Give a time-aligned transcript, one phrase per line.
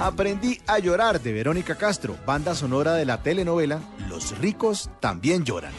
[0.00, 5.74] Aprendí a llorar de Verónica Castro, banda sonora de la telenovela Los ricos también lloran.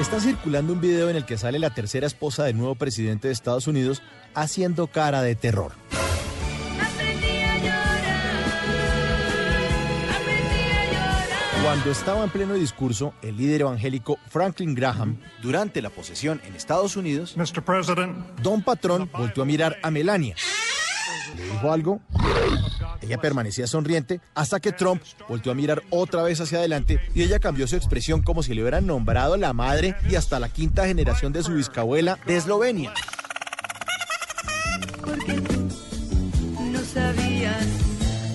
[0.00, 3.34] Está circulando un video en el que sale la tercera esposa del nuevo presidente de
[3.34, 4.02] Estados Unidos
[4.34, 5.72] haciendo cara de terror.
[11.62, 16.96] Cuando estaba en pleno discurso, el líder evangélico Franklin Graham, durante la posesión en Estados
[16.96, 17.62] Unidos, Mr.
[17.62, 20.36] President, Don Patrón volvió a mirar a Melania.
[21.36, 22.00] Le dijo algo.
[23.00, 27.38] Ella permanecía sonriente hasta que Trump volvió a mirar otra vez hacia adelante y ella
[27.38, 31.32] cambió su expresión como si le hubieran nombrado la madre y hasta la quinta generación
[31.32, 32.92] de su bisabuela de Eslovenia.
[36.60, 37.66] no sabías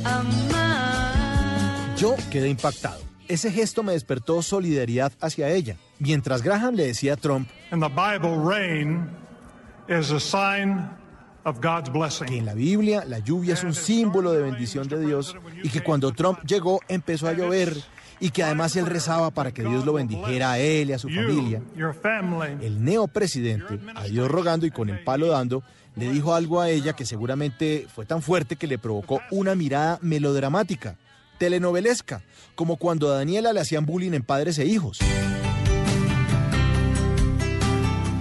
[0.03, 1.95] amar.
[1.97, 3.12] Yo quedé impactado.
[3.33, 5.75] Ese gesto me despertó solidaridad hacia ella.
[5.97, 9.09] Mientras Graham le decía a Trump in the Bible, rain
[9.89, 10.87] is a sign
[11.43, 12.27] of God's blessing.
[12.27, 15.81] que en la Biblia la lluvia es un símbolo de bendición de Dios y que
[15.81, 17.75] cuando Trump llegó empezó a llover
[18.19, 21.09] y que además él rezaba para que Dios lo bendijera a él y a su
[21.09, 21.59] familia.
[21.73, 25.63] You, your family, El neopresidente, a Dios rogando y con el palo dando,
[25.95, 29.97] le dijo algo a ella que seguramente fue tan fuerte que le provocó una mirada
[30.03, 30.97] melodramática,
[31.43, 32.21] telenovelesca,
[32.55, 34.99] como cuando a Daniela le hacían bullying en Padres e Hijos.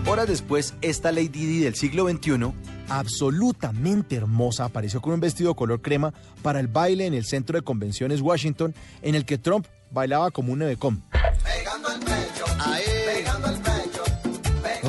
[0.08, 2.52] Horas después, esta Lady Di del siglo XXI,
[2.88, 6.12] absolutamente hermosa, apareció con un vestido color crema
[6.42, 10.52] para el baile en el centro de convenciones Washington, en el que Trump bailaba como
[10.52, 11.00] un nevecom.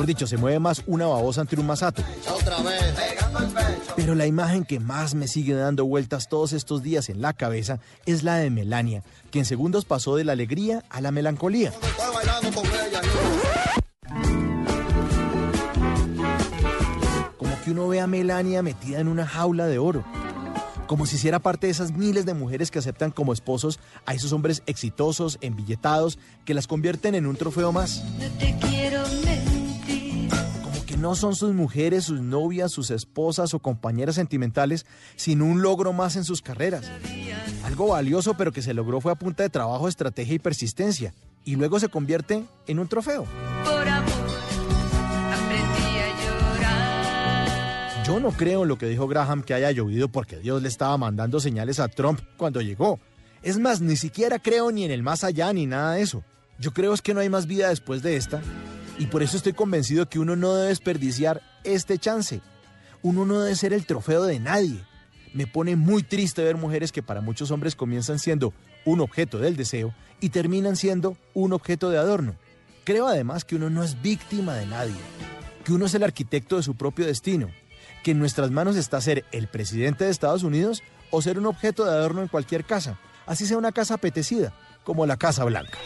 [0.04, 2.02] Mejor dicho, se mueve más una babosa ante un masato.
[3.96, 7.78] Pero la imagen que más me sigue dando vueltas todos estos días en la cabeza
[8.04, 11.72] es la de Melania, que en segundos pasó de la alegría a la melancolía.
[17.38, 20.04] Como que uno ve a Melania metida en una jaula de oro.
[20.86, 24.32] Como si hiciera parte de esas miles de mujeres que aceptan como esposos a esos
[24.32, 28.04] hombres exitosos, embilletados, que las convierten en un trofeo más.
[28.18, 29.02] No te quiero
[31.04, 36.16] no son sus mujeres, sus novias, sus esposas o compañeras sentimentales, sino un logro más
[36.16, 36.90] en sus carreras.
[37.62, 41.12] Algo valioso, pero que se logró fue a punta de trabajo, estrategia y persistencia.
[41.44, 43.26] Y luego se convierte en un trofeo.
[43.64, 44.12] Por amor
[45.30, 48.06] aprendí a llorar.
[48.06, 50.96] Yo no creo en lo que dijo Graham que haya llovido porque Dios le estaba
[50.96, 52.98] mandando señales a Trump cuando llegó.
[53.42, 56.24] Es más, ni siquiera creo ni en el más allá ni nada de eso.
[56.58, 58.40] Yo creo es que no hay más vida después de esta.
[58.98, 62.40] Y por eso estoy convencido que uno no debe desperdiciar este chance.
[63.02, 64.84] Uno no debe ser el trofeo de nadie.
[65.32, 68.54] Me pone muy triste ver mujeres que para muchos hombres comienzan siendo
[68.84, 72.36] un objeto del deseo y terminan siendo un objeto de adorno.
[72.84, 74.94] Creo además que uno no es víctima de nadie,
[75.64, 77.48] que uno es el arquitecto de su propio destino,
[78.04, 81.84] que en nuestras manos está ser el presidente de Estados Unidos o ser un objeto
[81.84, 84.52] de adorno en cualquier casa, así sea una casa apetecida,
[84.84, 85.78] como la Casa Blanca.